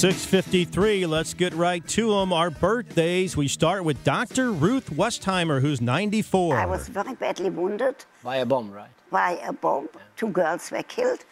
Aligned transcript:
Six 0.00 0.24
fifty-three. 0.24 1.04
Let's 1.04 1.34
get 1.34 1.52
right 1.52 1.86
to 1.88 2.10
them. 2.10 2.32
Our 2.32 2.48
birthdays. 2.48 3.36
We 3.36 3.48
start 3.48 3.84
with 3.84 4.02
Dr. 4.02 4.50
Ruth 4.50 4.88
Westheimer, 4.88 5.60
who's 5.60 5.82
ninety-four. 5.82 6.56
I 6.56 6.64
was 6.64 6.88
very 6.88 7.14
badly 7.14 7.50
wounded 7.50 7.96
By 8.24 8.36
a 8.36 8.46
bomb, 8.46 8.70
right? 8.70 8.88
by 9.10 9.32
a 9.46 9.52
bomb. 9.52 9.90
Two 10.16 10.28
girls 10.28 10.70
were 10.70 10.82
killed. 10.84 11.26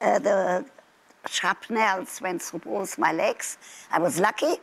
Uh, 0.00 0.18
the 0.20 0.64
shrapnels 1.28 2.22
went 2.22 2.40
through 2.40 2.60
both 2.60 2.96
my 2.96 3.12
legs. 3.12 3.58
I 3.90 3.98
was 3.98 4.18
lucky. 4.18 4.54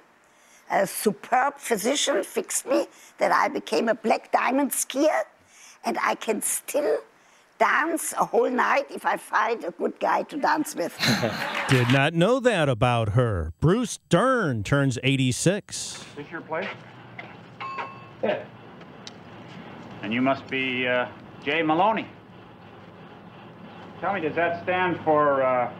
A 0.71 0.87
superb 0.87 1.59
physician 1.59 2.23
fixed 2.23 2.65
me 2.65 2.87
that 3.19 3.31
I 3.31 3.47
became 3.47 3.89
a 3.89 3.93
black 3.93 4.31
diamond 4.31 4.71
skier, 4.71 5.21
and 5.85 5.99
I 6.01 6.15
can 6.15 6.41
still 6.41 6.97
dance 7.61 8.11
a 8.17 8.25
whole 8.25 8.49
night 8.49 8.87
if 8.89 9.05
I 9.05 9.17
find 9.17 9.63
a 9.63 9.69
good 9.69 9.99
guy 9.99 10.23
to 10.23 10.37
dance 10.37 10.75
with. 10.75 10.97
Did 11.69 11.93
not 11.93 12.15
know 12.15 12.39
that 12.39 12.67
about 12.67 13.09
her. 13.09 13.53
Bruce 13.61 13.99
Dern 14.09 14.63
turns 14.63 14.97
eighty-six. 15.03 16.03
This 16.15 16.25
your 16.31 16.41
place? 16.41 16.67
Yeah. 18.23 18.43
And 20.01 20.11
you 20.11 20.23
must 20.23 20.47
be 20.47 20.87
uh, 20.87 21.07
Jay 21.43 21.61
Maloney. 21.61 22.07
Tell 23.99 24.13
me, 24.13 24.21
does 24.21 24.35
that 24.35 24.63
stand 24.63 24.99
for 25.03 25.43
uh, 25.43 25.71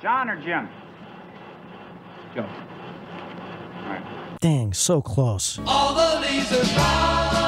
John 0.00 0.30
or 0.30 0.36
Jim? 0.36 0.68
John. 2.36 2.48
All 3.82 3.90
right. 3.90 4.38
Dang, 4.40 4.72
so 4.72 5.02
close. 5.02 5.58
All 5.66 5.94
the 5.94 6.20
leaves 6.20 6.52
are 6.52 6.74
brown, 6.74 7.43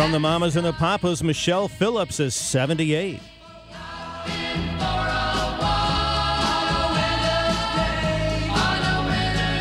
From 0.00 0.12
the 0.12 0.18
Mamas 0.18 0.56
and 0.56 0.64
the 0.64 0.72
Papas, 0.72 1.22
Michelle 1.22 1.68
Phillips 1.68 2.20
is 2.20 2.34
seventy-eight. 2.34 3.20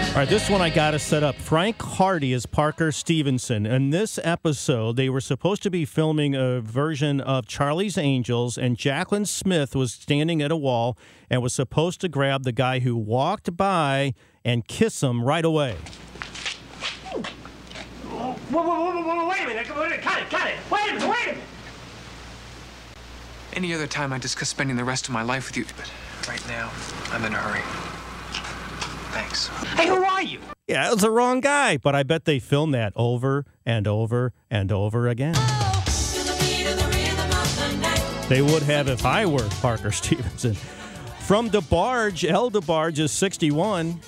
All 0.07 0.15
right, 0.15 0.29
this 0.29 0.49
one 0.49 0.61
I 0.61 0.69
got 0.69 0.91
to 0.91 0.99
set 0.99 1.23
up. 1.23 1.35
Frank 1.35 1.81
Hardy 1.81 2.31
is 2.31 2.45
Parker 2.45 2.93
Stevenson. 2.93 3.65
In 3.65 3.89
this 3.89 4.17
episode, 4.23 4.95
they 4.95 5.09
were 5.09 5.19
supposed 5.19 5.61
to 5.63 5.69
be 5.69 5.83
filming 5.83 6.35
a 6.35 6.61
version 6.61 7.19
of 7.19 7.45
Charlie's 7.45 7.97
Angels, 7.97 8.57
and 8.57 8.77
Jaclyn 8.77 9.27
Smith 9.27 9.75
was 9.75 9.91
standing 9.91 10.41
at 10.41 10.51
a 10.51 10.55
wall 10.55 10.97
and 11.29 11.41
was 11.41 11.53
supposed 11.53 11.99
to 11.99 12.07
grab 12.07 12.43
the 12.43 12.53
guy 12.53 12.79
who 12.79 12.95
walked 12.95 13.57
by 13.57 14.13
and 14.45 14.65
kiss 14.65 15.03
him 15.03 15.21
right 15.25 15.43
away. 15.43 15.75
Whoa, 18.49 18.63
whoa, 18.63 18.91
whoa, 18.91 19.01
whoa, 19.03 19.15
whoa, 19.15 19.29
wait 19.29 19.43
a 19.43 19.47
minute. 19.47 19.67
Wait 19.69 19.77
a 19.77 19.89
minute. 19.89 20.01
Cut 20.01 20.21
it, 20.21 20.29
cut 20.29 20.47
it. 20.47 20.55
Wait 20.71 20.89
a 20.89 20.93
minute, 20.93 21.09
wait 21.09 21.27
a 21.27 21.31
minute. 21.33 21.43
Any 23.53 23.73
other 23.73 23.87
time, 23.87 24.11
I'd 24.13 24.21
discuss 24.21 24.49
spending 24.49 24.75
the 24.75 24.83
rest 24.83 25.07
of 25.07 25.13
my 25.13 25.21
life 25.21 25.47
with 25.47 25.57
you, 25.57 25.65
but 25.77 25.91
right 26.27 26.45
now, 26.47 26.71
I'm 27.11 27.23
in 27.25 27.33
a 27.33 27.37
hurry. 27.37 27.61
Thanks. 29.11 29.47
Hey, 29.75 29.87
who 29.87 30.03
are 30.03 30.21
you? 30.21 30.39
Yeah, 30.67 30.87
it 30.87 30.93
was 30.93 31.01
the 31.01 31.09
wrong 31.09 31.41
guy, 31.41 31.77
but 31.77 31.95
I 31.95 32.03
bet 32.03 32.25
they 32.25 32.39
filmed 32.39 32.73
that 32.75 32.93
over 32.95 33.45
and 33.65 33.87
over 33.87 34.33
and 34.49 34.71
over 34.71 35.07
again. 35.07 35.33
They 38.29 38.43
would 38.43 38.61
have 38.63 38.87
if 38.87 39.05
I 39.05 39.25
were 39.25 39.47
Parker 39.61 39.91
Stevenson. 39.91 40.53
From 41.21 41.49
DeBarge, 41.49 42.29
El 42.29 42.51
DeBarge 42.51 42.99
is 42.99 43.11
61. 43.11 43.99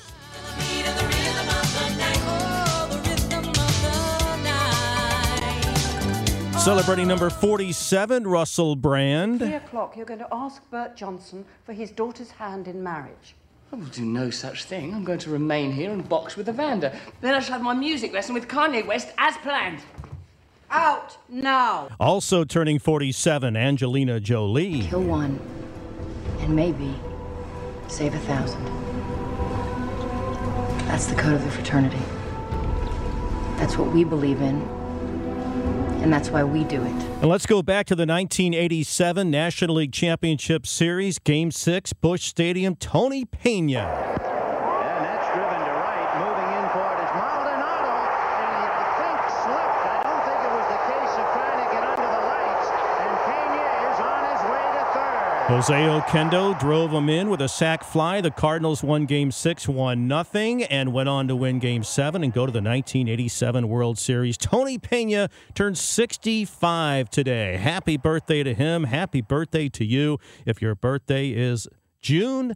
Celebrating 6.63 7.07
number 7.07 7.31
47, 7.31 8.27
Russell 8.27 8.75
Brand. 8.75 9.39
Three 9.39 9.55
o'clock, 9.55 9.97
you're 9.97 10.05
going 10.05 10.19
to 10.19 10.27
ask 10.31 10.61
Bert 10.69 10.95
Johnson 10.95 11.43
for 11.65 11.73
his 11.73 11.89
daughter's 11.89 12.29
hand 12.29 12.67
in 12.67 12.83
marriage. 12.83 13.33
I 13.73 13.77
will 13.77 13.87
do 13.87 14.05
no 14.05 14.29
such 14.29 14.65
thing. 14.65 14.93
I'm 14.93 15.03
going 15.03 15.17
to 15.19 15.31
remain 15.31 15.71
here 15.71 15.91
and 15.91 16.07
box 16.07 16.37
with 16.37 16.47
Evander. 16.47 16.95
Then 17.19 17.33
I 17.33 17.39
shall 17.39 17.53
have 17.53 17.63
my 17.63 17.73
music 17.73 18.13
lesson 18.13 18.35
with 18.35 18.47
Kanye 18.47 18.85
West 18.85 19.07
as 19.17 19.35
planned. 19.37 19.81
Out 20.69 21.17
now! 21.27 21.89
Also 21.99 22.43
turning 22.43 22.77
47, 22.77 23.57
Angelina 23.57 24.19
Jolie. 24.19 24.81
Kill 24.83 25.01
one, 25.01 25.39
and 26.41 26.55
maybe 26.55 26.93
save 27.87 28.13
a 28.13 28.19
thousand. 28.19 28.63
That's 30.85 31.07
the 31.07 31.15
code 31.15 31.33
of 31.33 31.43
the 31.43 31.49
fraternity. 31.49 32.03
That's 33.57 33.79
what 33.79 33.91
we 33.91 34.03
believe 34.03 34.41
in, 34.41 34.61
and 36.01 36.11
that's 36.11 36.29
why 36.29 36.43
we 36.43 36.63
do 36.63 36.81
it. 36.81 36.91
And 37.21 37.25
let's 37.25 37.45
go 37.45 37.61
back 37.61 37.85
to 37.87 37.95
the 37.95 38.05
1987 38.05 39.29
National 39.29 39.75
League 39.75 39.93
Championship 39.93 40.65
Series, 40.65 41.19
Game 41.19 41.51
6, 41.51 41.93
Busch 41.93 42.23
Stadium, 42.23 42.75
Tony 42.75 43.25
Pena. 43.25 43.79
And 43.79 45.05
that's 45.05 45.27
driven 45.37 45.61
to 45.61 45.73
right, 45.77 46.09
moving 46.17 46.49
in 46.57 46.65
for 46.73 46.87
it 46.89 47.05
is 47.05 47.11
Maldonado, 47.13 47.93
and 48.41 48.49
I 48.49 48.85
think 48.97 49.19
slipped. 49.45 49.81
I 49.85 50.01
don't 50.01 50.23
think 50.25 50.41
it 50.41 50.53
was 50.57 50.67
the 50.73 50.81
case 50.89 51.13
of 51.21 51.25
trying 51.37 51.59
to 51.61 51.67
get 51.69 51.83
under 51.85 52.09
the 52.09 52.23
lights, 52.25 52.67
and 53.05 53.13
Pena 53.29 53.61
is 53.85 53.97
on 54.01 54.19
his 54.25 54.41
way 54.49 54.65
to 54.73 54.83
third. 54.97 55.40
Jose 55.51 55.73
Oquendo 55.73 56.57
drove 56.57 56.91
him 56.91 57.09
in 57.09 57.29
with 57.29 57.41
a 57.41 57.49
sac 57.49 57.83
fly. 57.83 58.21
The 58.21 58.31
Cardinals 58.31 58.81
won 58.81 59.05
Game 59.05 59.31
6, 59.31 59.67
1 59.67 60.07
nothing, 60.07 60.63
and 60.63 60.93
went 60.93 61.09
on 61.09 61.27
to 61.27 61.35
win 61.35 61.59
Game 61.59 61.83
7 61.83 62.23
and 62.23 62.31
go 62.31 62.45
to 62.45 62.53
the 62.53 62.61
1987 62.61 63.67
World 63.67 63.99
Series. 63.99 64.37
Tony 64.37 64.77
Pena 64.77 65.29
turned 65.53 65.77
65 65.77 67.09
today. 67.09 67.57
Happy 67.57 67.97
birthday 67.97 68.43
to 68.43 68.53
him. 68.53 68.85
Happy 68.85 69.19
birthday 69.19 69.67
to 69.67 69.83
you. 69.83 70.19
If 70.45 70.61
your 70.61 70.73
birthday 70.73 71.31
is 71.31 71.67
June 72.01 72.55